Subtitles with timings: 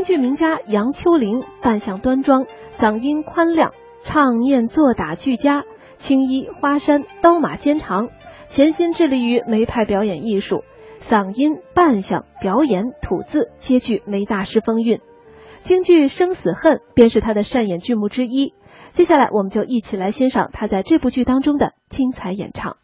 [0.00, 5.64] 京剧名家杨秋玲，扮相端庄，嗓音宽亮，唱念做打俱佳。
[5.98, 8.08] 青衣花衫，刀马兼长，
[8.48, 10.64] 潜心致力于梅派表演艺术，
[11.00, 15.02] 嗓音、扮相、表演、吐字皆具梅大师风韵。
[15.58, 18.54] 京剧《生死恨》便是他的擅演剧目之一。
[18.92, 22.78] 接下来，我们就一起来欣赏他在这部剧当中的精彩演唱。